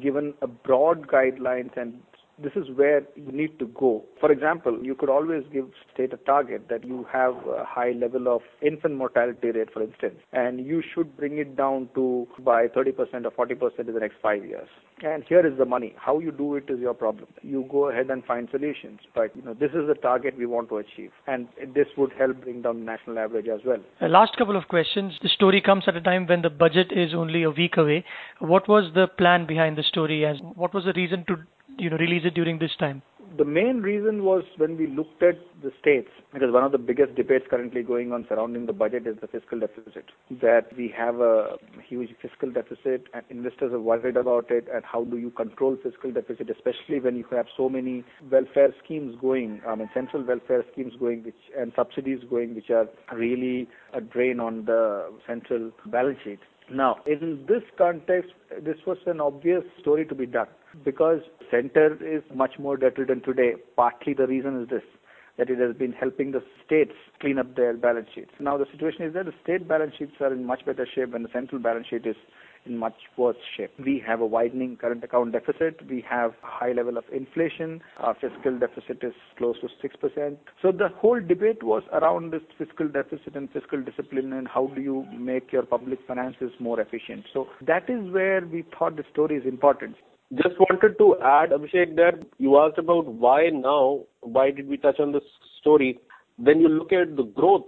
given 0.02 0.34
a 0.42 0.48
broad 0.48 1.08
guidelines 1.08 1.78
and 1.78 2.02
this 2.42 2.54
is 2.56 2.70
where 2.76 3.04
you 3.16 3.32
need 3.32 3.60
to 3.60 3.68
go. 3.68 4.04
For 4.20 4.32
example, 4.32 4.80
you 4.82 4.96
could 4.96 5.10
always 5.10 5.44
give 5.52 5.70
state 5.94 6.14
a 6.14 6.18
target 6.18 6.68
that 6.70 6.84
you 6.86 7.06
have 7.12 7.36
a 7.48 7.66
high 7.66 7.92
level 7.92 8.28
of 8.28 8.42
infant 8.62 8.96
mortality 8.96 9.52
rate, 9.52 9.72
for 9.74 9.84
instance, 9.84 10.16
and 10.32 10.66
you 10.66 10.82
should 10.94 11.16
bring 11.18 11.38
it 11.38 11.56
down 11.56 11.90
to 11.96 12.28
by 12.40 12.68
30% 12.68 13.26
or 13.26 13.48
40% 13.48 13.80
in 13.80 13.94
the 13.94 14.00
next 14.00 14.16
five 14.22 14.46
years. 14.46 14.68
And 15.02 15.24
here 15.24 15.46
is 15.46 15.58
the 15.58 15.66
money. 15.66 15.94
How 15.98 16.20
you 16.20 16.32
do 16.32 16.56
it 16.56 16.66
is 16.70 16.80
your 16.80 16.94
problem. 16.94 17.28
You 17.42 17.66
go 17.72 17.90
ahead 17.90 18.10
and 18.10 18.24
find 18.26 18.50
solutions, 18.52 19.00
but 19.16 19.34
you 19.36 19.42
know 19.42 19.54
this 19.54 19.72
is 19.72 19.88
the 19.88 19.96
target 19.96 20.38
we 20.38 20.46
want 20.46 20.70
to 20.70 20.78
achieve, 20.78 21.12
and 21.28 21.48
this 21.74 21.88
would 21.98 22.12
help 22.18 22.42
bring 22.42 22.62
down 22.62 22.80
the 22.80 22.86
national 22.86 23.18
average 23.18 23.48
as 23.48 23.62
well. 23.66 23.80
Uh, 24.02 24.08
last 24.08 24.36
couple 24.38 24.58
of 24.58 24.68
questions. 24.68 25.14
The 25.22 25.30
story 25.30 25.62
comes 25.62 25.86
at 25.88 25.96
a 25.96 26.02
time 26.02 26.28
when 26.28 26.42
the 26.42 26.50
budget 26.50 26.92
is 26.92 27.14
only 27.14 27.44
a 27.44 27.50
week 27.50 27.78
away. 27.78 28.04
What 28.40 28.68
was 28.68 28.92
the 28.94 29.08
plan 29.08 29.46
behind 29.46 29.78
the 29.78 29.84
story, 29.84 30.24
and 30.26 30.56
what 30.56 30.74
was 30.74 30.84
the 30.84 30.94
reason 30.94 31.24
to 31.28 31.38
you 31.80 31.90
know 31.90 31.98
release 31.98 32.24
it 32.26 32.34
during 32.34 32.60
this 32.60 32.76
time? 32.80 33.02
The 33.38 33.46
main 33.46 33.82
reason 33.82 34.24
was 34.24 34.44
when 34.58 34.76
we 34.76 34.88
looked 34.88 35.22
at 35.22 35.36
the 35.62 35.72
states, 35.80 36.10
because 36.34 36.52
one 36.52 36.64
of 36.64 36.72
the 36.72 36.80
biggest 36.80 37.14
debates 37.16 37.46
currently 37.50 37.84
going 37.84 38.12
on 38.12 38.26
surrounding 38.28 38.66
the 38.66 38.74
budget 38.74 39.06
is 39.06 39.18
the 39.22 39.28
fiscal 39.28 39.60
deficit. 39.60 40.06
That 40.42 40.76
we 40.76 40.92
have 40.98 41.20
a 41.20 41.58
huge 41.88 42.10
fiscal 42.22 42.52
deficit 42.52 43.06
and 43.14 43.24
investors 43.30 43.72
are 43.72 43.80
worried 43.80 44.18
about 44.18 44.50
it 44.50 44.68
and 44.74 44.84
how 44.84 45.04
do 45.04 45.18
you 45.18 45.30
control 45.30 45.78
fiscal 45.82 46.12
deficit, 46.12 46.50
especially 46.50 47.00
when 47.00 47.16
you 47.16 47.26
have 47.32 47.46
so 47.56 47.70
many 47.70 48.04
welfare 48.32 48.74
schemes 48.84 49.16
going, 49.22 49.62
I 49.68 49.76
mean 49.76 49.90
central 49.94 50.24
welfare 50.24 50.66
schemes 50.72 50.94
going 51.00 51.24
which 51.24 51.36
and 51.58 51.72
subsidies 51.76 52.20
going 52.30 52.56
which 52.56 52.72
are 52.72 52.88
really 53.14 53.70
a 53.94 54.02
drain 54.02 54.40
on 54.40 54.66
the 54.66 55.12
central 55.28 55.72
balance 55.86 56.18
sheet. 56.24 56.40
Now, 56.72 56.98
in 57.06 57.46
this 57.48 57.64
context, 57.78 58.32
this 58.64 58.78
was 58.86 58.98
an 59.06 59.22
obvious 59.22 59.64
story 59.80 60.06
to 60.06 60.16
be 60.16 60.26
done 60.26 60.48
because 60.84 61.22
center 61.52 61.98
is 62.06 62.24
much 62.34 62.60
more 62.60 62.78
debt 62.78 62.96
than 62.96 63.22
today. 63.22 63.54
Partly 63.76 64.14
the 64.14 64.28
reason 64.28 64.62
is 64.62 64.70
this 64.70 64.84
that 65.40 65.50
it 65.50 65.58
has 65.58 65.74
been 65.76 65.94
helping 65.94 66.32
the 66.32 66.44
states 66.66 66.92
clean 67.22 67.40
up 67.40 67.56
their 67.56 67.74
balance 67.74 68.10
sheets. 68.14 68.32
Now 68.42 68.58
the 68.58 68.66
situation 68.74 69.04
is 69.04 69.14
that 69.14 69.26
the 69.26 69.34
state 69.42 69.68
balance 69.70 69.94
sheets 69.98 70.12
are 70.20 70.34
in 70.34 70.46
much 70.46 70.66
better 70.66 70.86
shape 70.86 71.14
and 71.14 71.24
the 71.24 71.30
central 71.32 71.62
balance 71.62 71.88
sheet 71.90 72.06
is 72.06 72.18
in 72.66 72.78
much 72.78 72.96
worse 73.16 73.38
shape. 73.56 73.72
We 73.80 74.04
have 74.06 74.20
a 74.20 74.26
widening 74.26 74.76
current 74.76 75.02
account 75.02 75.32
deficit. 75.32 75.80
We 75.90 76.04
have 76.10 76.32
a 76.44 76.48
high 76.48 76.74
level 76.74 76.98
of 76.98 77.06
inflation. 77.14 77.82
Our 77.98 78.16
fiscal 78.16 78.60
deficit 78.60 79.02
is 79.02 79.14
close 79.38 79.56
to 79.62 79.70
6%. 79.88 80.38
So 80.62 80.74
the 80.74 80.90
whole 80.90 81.22
debate 81.22 81.64
was 81.64 81.84
around 81.94 82.32
this 82.34 82.42
fiscal 82.58 82.90
deficit 82.90 83.36
and 83.36 83.50
fiscal 83.52 83.82
discipline 83.82 84.34
and 84.34 84.46
how 84.46 84.68
do 84.76 84.82
you 84.82 85.06
make 85.18 85.54
your 85.54 85.64
public 85.64 86.00
finances 86.06 86.52
more 86.60 86.82
efficient. 86.82 87.26
So 87.34 87.48
that 87.66 87.90
is 87.90 88.12
where 88.12 88.46
we 88.46 88.66
thought 88.78 88.98
the 88.98 89.06
story 89.12 89.38
is 89.38 89.46
important. 89.46 89.96
Just 90.36 90.60
wanted 90.60 90.98
to 91.00 91.16
add, 91.24 91.50
Abhishek, 91.50 91.96
that 91.96 92.24
you 92.38 92.60
asked 92.60 92.78
about 92.78 93.06
why 93.06 93.50
now, 93.50 94.04
why 94.22 94.52
did 94.52 94.68
we 94.68 94.78
touch 94.78 95.00
on 95.00 95.12
this 95.12 95.24
story? 95.60 96.00
When 96.38 96.62
you 96.62 96.70
look 96.70 96.92
at 96.94 97.16
the 97.16 97.24
growth 97.24 97.66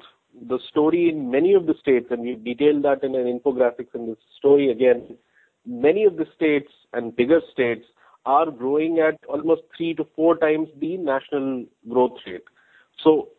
the 0.48 0.60
story 0.70 1.10
in 1.10 1.30
many 1.30 1.54
of 1.54 1.66
the 1.66 1.74
states, 1.80 2.08
and 2.10 2.22
we 2.22 2.36
detailed 2.36 2.84
that 2.84 3.04
in 3.04 3.16
an 3.16 3.26
infographics 3.26 3.94
in 3.94 4.08
this 4.08 4.18
story 4.38 4.72
again, 4.72 5.18
many 5.66 6.06
of 6.06 6.16
the 6.18 6.26
states 6.36 6.72
and 6.94 7.16
bigger 7.16 7.42
states 7.52 7.86
are 8.26 8.50
growing 8.50 9.00
at 9.00 9.20
almost 9.28 9.62
three 9.76 9.94
to 9.96 10.06
four 10.16 10.38
times 10.38 10.70
the 10.80 10.98
national 10.98 11.66
growth 11.90 12.18
rate. 12.26 12.44
So 13.04 13.30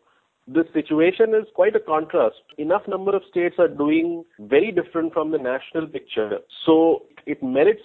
this 0.47 0.65
situation 0.73 1.33
is 1.33 1.47
quite 1.55 1.75
a 1.75 1.79
contrast. 1.79 2.35
Enough 2.57 2.83
number 2.87 3.15
of 3.15 3.23
states 3.29 3.55
are 3.57 3.69
doing 3.69 4.25
very 4.39 4.71
different 4.71 5.13
from 5.13 5.31
the 5.31 5.37
national 5.37 5.87
picture. 5.87 6.39
So 6.65 7.05
it 7.25 7.41
merits 7.41 7.81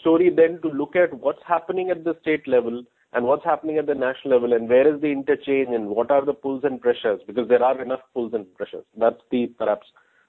story 0.00 0.30
then 0.30 0.60
to 0.62 0.68
look 0.68 0.96
at 0.96 1.12
what's 1.14 1.42
happening 1.46 1.90
at 1.90 2.04
the 2.04 2.14
state 2.20 2.46
level 2.46 2.82
and 3.12 3.24
what's 3.24 3.44
happening 3.44 3.78
at 3.78 3.86
the 3.86 3.94
national 3.94 4.34
level 4.34 4.52
and 4.52 4.68
where 4.68 4.94
is 4.94 5.00
the 5.00 5.08
interchange 5.08 5.68
and 5.70 5.88
what 5.88 6.10
are 6.10 6.24
the 6.24 6.34
pulls 6.34 6.64
and 6.64 6.80
pressures 6.80 7.20
because 7.26 7.48
there 7.48 7.62
are 7.62 7.80
enough 7.80 8.00
pulls 8.14 8.34
and 8.34 8.52
pressures. 8.54 8.84
That's 8.96 9.20
the 9.30 9.46
perhaps 9.58 9.86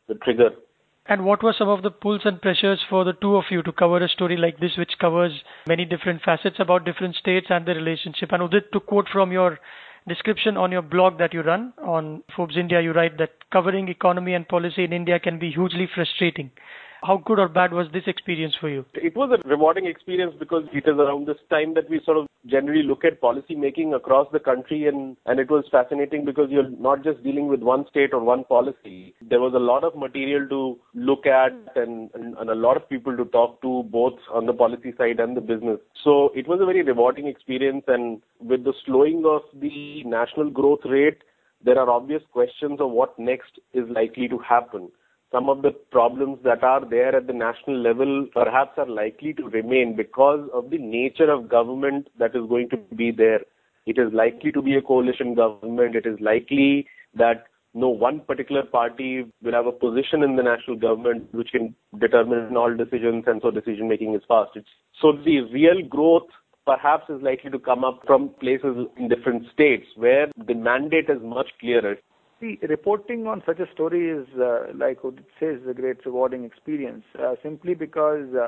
the 0.08 0.16
trigger. 0.16 0.52
And 1.06 1.26
what 1.26 1.42
were 1.42 1.56
some 1.58 1.70
of 1.70 1.82
the 1.82 1.90
pulls 1.90 2.22
and 2.26 2.42
pressures 2.42 2.80
for 2.88 3.04
the 3.04 3.14
two 3.14 3.36
of 3.36 3.46
you 3.50 3.64
to 3.64 3.72
cover 3.72 3.98
a 3.98 4.08
story 4.08 4.38
like 4.38 4.60
this, 4.60 4.78
which 4.78 4.92
covers 5.00 5.32
many 5.68 5.84
different 5.84 6.22
facets 6.22 6.58
about 6.60 6.86
different 6.86 7.16
states 7.16 7.48
and 7.50 7.66
the 7.66 7.74
relationship? 7.74 8.32
And 8.32 8.44
Udit, 8.44 8.72
to 8.74 8.80
quote 8.80 9.08
from 9.12 9.32
your 9.32 9.60
description 10.08 10.56
on 10.56 10.72
your 10.72 10.84
blog 10.84 11.18
that 11.18 11.34
you 11.34 11.42
run 11.42 11.74
on 11.84 12.24
Forbes 12.36 12.58
India, 12.58 12.80
you 12.80 12.92
write 12.92 13.18
that 13.18 13.32
covering 13.52 13.90
economy 13.90 14.36
and 14.36 14.48
policy 14.48 14.84
in 14.84 14.94
India 14.94 15.20
can 15.20 15.40
be 15.40 15.52
hugely 15.52 15.90
frustrating. 15.94 16.52
How 17.02 17.18
good 17.26 17.40
or 17.40 17.48
bad 17.48 17.72
was 17.72 17.88
this 17.94 18.04
experience 18.08 18.56
for 18.60 18.68
you? 18.68 18.86
It 18.94 19.16
was 19.16 19.32
a 19.32 19.48
rewarding 19.48 19.86
experience 19.86 20.34
because 20.38 20.64
it 20.74 20.84
is 20.86 20.98
around 20.98 21.28
this 21.28 21.38
time 21.50 21.74
that 21.76 21.90
we 21.90 22.02
sort 22.04 22.18
of 22.18 22.28
generally 22.46 22.84
look 22.84 23.06
at 23.06 23.22
policy 23.22 23.56
making 23.56 23.94
across 23.94 24.28
the 24.34 24.40
country 24.40 24.88
and, 24.88 25.16
and 25.26 25.40
it 25.40 25.50
was 25.50 25.64
fascinating 25.72 26.26
because 26.26 26.50
you're 26.50 26.70
not 26.70 27.04
just 27.04 27.24
dealing 27.24 27.48
with 27.48 27.62
one 27.62 27.86
state 27.90 28.14
or 28.14 28.20
one 28.20 28.44
policy. 28.44 29.16
There 29.22 29.40
was 29.40 29.54
a 29.54 29.60
lot 29.60 29.86
of 29.86 29.96
material 29.96 30.48
to 30.50 30.78
look 30.94 31.26
at 31.26 31.54
and, 31.78 32.10
and, 32.14 32.36
and 32.38 32.50
a 32.50 32.56
lot 32.56 32.76
of 32.76 32.90
people 32.90 33.16
to 33.16 33.26
talk 33.26 33.62
to 33.62 33.84
both 33.84 34.20
on 34.34 34.46
the 34.46 34.54
policy 34.54 34.94
side 34.98 35.22
and 35.22 35.38
the 35.38 35.42
business. 35.42 35.80
So 36.04 36.32
it 36.36 36.48
was 36.48 36.60
a 36.62 36.66
very 36.66 36.84
rewarding 36.84 37.28
experience 37.28 37.86
and 37.88 38.22
with 38.42 38.66
the 38.66 38.74
slowing 38.86 39.24
of 39.26 39.42
the 39.58 40.04
national 40.04 40.50
growth 40.50 40.82
rate, 40.84 41.20
there 41.64 41.80
are 41.80 41.90
obvious 41.90 42.24
questions 42.34 42.80
of 42.82 42.92
what 42.92 43.18
next 43.18 43.60
is 43.74 43.86
likely 43.90 44.28
to 44.28 44.38
happen 44.38 44.90
some 45.32 45.50
of 45.50 45.62
the 45.62 45.72
problems 45.92 46.40
that 46.44 46.64
are 46.64 46.84
there 46.84 47.16
at 47.16 47.28
the 47.28 47.34
national 47.34 47.78
level 47.78 48.28
perhaps 48.34 48.72
are 48.78 48.88
likely 48.88 49.34
to 49.34 49.44
remain 49.44 49.96
because 49.96 50.50
of 50.54 50.70
the 50.70 50.78
nature 50.78 51.32
of 51.32 51.50
government 51.50 52.08
that 52.18 52.36
is 52.36 52.48
going 52.50 52.70
to 52.70 52.78
be 52.96 53.12
there. 53.12 53.42
It 53.86 53.98
is 53.98 54.12
likely 54.12 54.52
to 54.52 54.62
be 54.62 54.76
a 54.76 54.82
coalition 54.82 55.36
government. 55.36 55.96
It 55.96 56.06
is 56.06 56.20
likely 56.20 56.88
that 57.16 57.46
no 57.74 57.90
one 57.90 58.22
particular 58.22 58.64
party 58.64 59.26
will 59.44 59.54
have 59.54 59.68
a 59.68 59.72
position 59.72 60.24
in 60.24 60.36
the 60.36 60.44
national 60.44 60.78
government 60.78 61.34
which 61.34 61.50
can 61.52 61.76
determine 62.00 62.58
all 62.58 62.76
decisions 62.76 63.26
and 63.28 63.42
so 63.42 63.52
decision 63.52 63.88
making 63.88 64.16
is 64.16 64.22
fast. 64.28 64.52
It's, 64.56 64.68
so 65.00 65.12
the 65.14 65.42
real 65.54 65.88
growth 65.88 66.28
perhaps 66.66 67.10
is 67.10 67.22
likely 67.22 67.52
to 67.52 67.60
come 67.60 67.84
up 67.84 68.02
from 68.06 68.30
places 68.40 68.88
in 68.98 69.08
different 69.08 69.44
states 69.54 69.86
where 69.96 70.28
the 70.48 70.56
mandate 70.56 71.10
is 71.10 71.22
much 71.22 71.50
clearer. 71.60 71.98
See, 72.40 72.58
reporting 72.62 73.28
on 73.28 73.44
such 73.46 73.60
a 73.60 73.70
story 73.74 74.10
is, 74.10 74.26
uh, 74.40 74.68
like 74.74 75.00
it 75.04 75.26
says, 75.40 75.60
a 75.70 75.74
great 75.74 76.06
rewarding 76.06 76.46
experience. 76.46 77.04
Uh, 77.22 77.36
simply 77.44 77.74
because, 77.74 78.34
uh, 78.34 78.48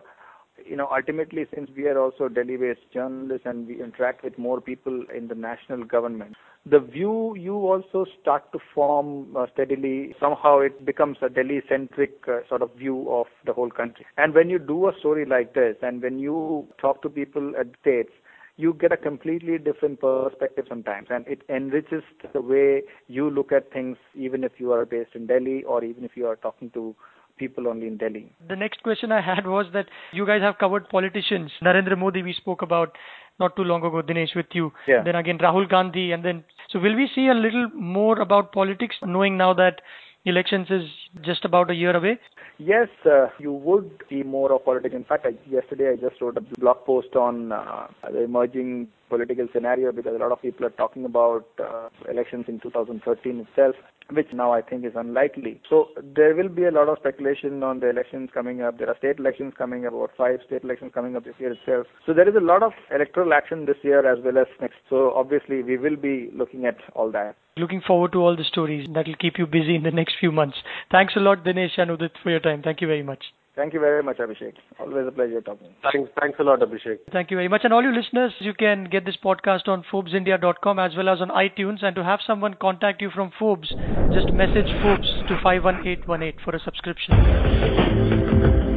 you 0.66 0.78
know, 0.78 0.88
ultimately, 0.90 1.46
since 1.54 1.70
we 1.76 1.88
are 1.88 2.00
also 2.00 2.30
Delhi-based 2.30 2.92
journalists 2.94 3.46
and 3.46 3.68
we 3.68 3.82
interact 3.82 4.24
with 4.24 4.38
more 4.38 4.62
people 4.62 5.04
in 5.14 5.28
the 5.28 5.36
national 5.36 5.84
government, 5.84 6.38
the 6.66 6.80
view 6.80 7.36
you 7.36 7.56
also 7.56 8.06
start 8.22 8.50
to 8.54 8.60
form 8.74 9.36
uh, 9.36 9.48
steadily. 9.54 10.16
Somehow, 10.22 10.60
it 10.60 10.86
becomes 10.86 11.18
a 11.22 11.28
Delhi-centric 11.28 12.24
uh, 12.30 12.48
sort 12.48 12.62
of 12.62 12.74
view 12.76 13.12
of 13.12 13.28
the 13.46 13.52
whole 13.52 13.72
country. 13.72 14.06
And 14.18 14.34
when 14.34 14.50
you 14.50 14.60
do 14.60 14.88
a 14.88 14.94
story 15.00 15.26
like 15.26 15.54
this, 15.54 15.76
and 15.82 16.02
when 16.02 16.18
you 16.18 16.66
talk 16.80 17.02
to 17.02 17.10
people 17.10 17.54
at 17.60 17.68
states 17.82 18.12
you 18.62 18.74
get 18.82 18.92
a 18.92 18.98
completely 18.98 19.58
different 19.58 20.00
perspective 20.00 20.66
sometimes 20.70 21.08
and 21.10 21.28
it 21.28 21.42
enriches 21.50 22.04
the 22.34 22.42
way 22.42 22.84
you 23.08 23.30
look 23.30 23.52
at 23.52 23.72
things 23.74 23.98
even 24.16 24.44
if 24.44 24.60
you 24.64 24.72
are 24.72 24.86
based 24.86 25.16
in 25.16 25.26
Delhi 25.28 25.64
or 25.64 25.84
even 25.84 26.04
if 26.04 26.16
you 26.16 26.28
are 26.28 26.36
talking 26.36 26.70
to 26.72 26.96
people 27.38 27.68
only 27.68 27.88
in 27.88 27.98
Delhi. 27.98 28.32
The 28.48 28.56
next 28.56 28.84
question 28.84 29.12
I 29.12 29.22
had 29.22 29.48
was 29.48 29.66
that 29.74 29.88
you 30.12 30.26
guys 30.26 30.42
have 30.42 30.60
covered 30.60 30.90
politicians. 30.90 31.52
Narendra 31.64 31.98
Modi 31.98 32.22
we 32.22 32.34
spoke 32.34 32.62
about 32.62 32.98
not 33.40 33.56
too 33.56 33.64
long 33.64 33.84
ago, 33.84 34.02
Dinesh, 34.04 34.36
with 34.36 34.54
you. 34.54 34.72
Yeah. 34.88 35.04
Then 35.04 35.16
again 35.16 35.40
Rahul 35.40 35.68
Gandhi 35.68 36.12
and 36.12 36.24
then 36.24 36.44
so 36.70 36.80
will 36.80 36.96
we 36.96 37.10
see 37.16 37.28
a 37.28 37.34
little 37.34 37.70
more 37.74 38.20
about 38.20 38.52
politics 38.52 38.96
knowing 39.04 39.38
now 39.38 39.54
that 39.56 39.82
elections 40.26 40.68
is 40.70 40.84
just 41.22 41.46
about 41.46 41.72
a 41.72 41.74
year 41.74 41.96
away? 41.96 42.20
Yes, 42.64 42.90
uh, 43.08 43.30
you 43.40 43.52
would 43.54 43.90
see 44.08 44.22
more 44.22 44.54
of 44.54 44.64
politics. 44.66 44.94
In 44.94 45.04
fact, 45.04 45.26
I, 45.26 45.32
yesterday 45.50 45.94
I 45.94 45.96
just 45.96 46.22
wrote 46.22 46.38
a 46.38 46.42
blog 46.42 46.86
post 46.86 47.16
on 47.16 47.52
uh, 47.52 47.88
the 48.04 48.24
emerging 48.24 48.88
political 49.10 49.48
scenario 49.52 49.92
because 49.92 50.14
a 50.14 50.20
lot 50.20 50.32
of 50.32 50.44
people 50.44 50.68
are 50.68 50.70
talking 50.70 51.04
about 51.04 51.48
uh, 51.60 51.90
elections 52.08 52.46
in 52.48 52.60
2013 52.60 53.48
itself, 53.48 53.76
which 54.12 54.28
now 54.34 54.52
I 54.54 54.62
think 54.62 54.86
is 54.86 54.94
unlikely. 54.96 55.62
So 55.70 55.90
there 56.16 56.36
will 56.36 56.50
be 56.50 56.66
a 56.66 56.72
lot 56.72 56.90
of 56.90 56.98
speculation 57.00 57.64
on 57.64 57.80
the 57.80 57.90
elections 57.90 58.30
coming 58.34 58.62
up. 58.62 58.78
There 58.78 58.90
are 58.90 58.98
state 58.98 59.20
elections 59.20 59.54
coming 59.58 59.86
up, 59.86 59.94
about 59.94 60.12
five 60.18 60.40
state 60.46 60.64
elections 60.64 60.92
coming 60.94 61.16
up 61.16 61.24
this 61.24 61.36
year 61.40 61.54
itself. 61.54 61.88
So 62.06 62.14
there 62.14 62.28
is 62.28 62.36
a 62.36 62.40
lot 62.40 62.64
of 62.64 62.74
electoral 62.94 63.34
action 63.34 63.66
this 63.66 63.78
year 63.84 64.00
as 64.12 64.24
well 64.24 64.38
as 64.38 64.48
next. 64.60 64.78
So 64.90 65.12
obviously 65.14 65.64
we 65.64 65.78
will 65.78 65.96
be 65.96 66.30
looking 66.34 66.66
at 66.66 66.78
all 66.94 67.12
that. 67.12 67.36
Looking 67.58 67.82
forward 67.82 68.14
to 68.14 68.20
all 68.20 68.36
the 68.36 68.44
stories 68.44 68.88
that 68.94 69.08
will 69.08 69.16
keep 69.16 69.38
you 69.38 69.46
busy 69.46 69.76
in 69.76 69.84
the 69.84 69.92
next 69.92 70.16
few 70.20 70.32
months. 70.32 70.58
Thanks 70.92 71.16
a 71.16 71.20
lot, 71.20 71.44
Dinesh 71.44 71.78
and 71.78 71.92
Udit, 71.92 72.12
for 72.24 72.30
your 72.30 72.40
time. 72.40 72.62
Thank 72.64 72.82
you 72.82 72.88
very 72.88 73.04
much. 73.04 73.24
Thank 73.56 73.74
you 73.74 73.82
very 73.82 74.02
much, 74.02 74.18
Abhishek. 74.18 74.54
Always 74.80 75.08
a 75.08 75.12
pleasure 75.12 75.42
talking. 75.42 75.68
Thanks, 75.92 76.10
thanks 76.20 76.40
a 76.40 76.44
lot, 76.44 76.62
Abhishek. 76.62 77.00
Thank 77.12 77.32
you 77.32 77.38
very 77.38 77.50
much. 77.50 77.62
And 77.66 77.74
all 77.74 77.84
you 77.84 77.94
listeners, 77.94 78.32
you 78.40 78.54
can 78.54 78.86
get 78.86 79.06
this 79.06 79.18
podcast 79.24 79.68
on 79.68 79.84
ForbesIndia.com 79.92 80.80
as 80.80 80.96
well 80.96 81.10
as 81.10 81.20
on 81.20 81.30
iTunes. 81.30 81.84
And 81.84 81.94
to 81.96 82.04
have 82.04 82.22
someone 82.26 82.54
contact 82.54 83.02
you 83.02 83.10
from 83.14 83.32
Forbes, 83.38 83.70
just 84.14 84.32
message 84.34 84.72
Forbes 84.82 85.08
to 85.28 85.38
51818 85.44 86.40
for 86.46 86.56
a 86.56 86.60
subscription. 86.60 88.71